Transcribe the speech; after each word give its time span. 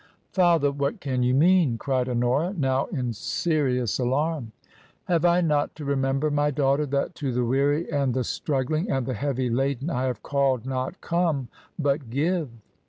TRANSITION. 0.01 0.49
29" 0.49 0.53
Father, 0.53 0.71
what 0.71 0.99
can 0.99 1.21
you 1.21 1.35
mean?" 1.35 1.77
cried 1.77 2.09
Honora, 2.09 2.55
now 2.57 2.85
in 2.85 3.13
serious 3.13 3.99
alarm." 3.99 4.51
Have 5.05 5.25
I 5.25 5.41
not 5.41 5.75
to 5.75 5.85
remember, 5.85 6.31
my 6.31 6.49
daughter, 6.49 6.87
that 6.87 7.13
to 7.17 7.31
the 7.31 7.45
weary 7.45 7.87
and 7.91 8.15
the 8.15 8.23
struggling 8.23 8.89
and 8.89 9.05
the 9.05 9.13
heavy 9.13 9.51
laden 9.51 9.91
I 9.91 10.05
have 10.05 10.23
called 10.23 10.65
not' 10.65 10.99
Comer 11.01 11.49
but 11.77 12.09
* 12.09 12.09
Give 12.09 12.49